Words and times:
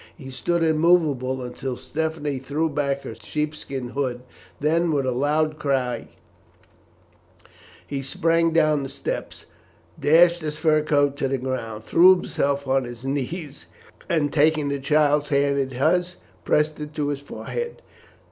He 0.17 0.31
stood 0.31 0.63
immovable 0.63 1.43
until 1.43 1.77
Stephanie 1.77 2.39
threw 2.39 2.69
back 2.71 3.03
her 3.03 3.13
sheep 3.13 3.53
skin 3.53 3.89
hood, 3.89 4.21
then, 4.59 4.91
with 4.91 5.05
a 5.05 5.11
loud 5.11 5.59
cry, 5.59 6.07
he 7.85 8.01
sprang 8.01 8.49
down 8.49 8.81
the 8.81 8.89
steps, 8.89 9.45
dashed 9.99 10.41
his 10.41 10.57
fur 10.57 10.81
cap 10.81 11.17
to 11.17 11.27
the 11.27 11.37
ground, 11.37 11.83
threw 11.83 12.15
himself 12.15 12.67
on 12.67 12.83
his 12.85 13.05
knees, 13.05 13.67
and 14.09 14.33
taking 14.33 14.69
the 14.69 14.79
child's 14.79 15.27
hand 15.27 15.59
in 15.59 15.69
his, 15.69 16.15
pressed 16.45 16.79
it 16.79 16.95
to 16.95 17.09
his 17.09 17.21
forehead. 17.21 17.83